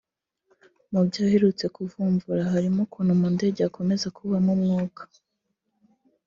Mu 0.91 0.99
byo 1.07 1.19
aherutse 1.25 1.65
kuvumvura 1.75 2.41
harimo 2.53 2.79
ukuntu 2.85 3.11
mu 3.19 3.27
ndege 3.35 3.59
hakomeza 3.65 4.07
kubamo 4.17 4.51
umwuka 4.57 5.01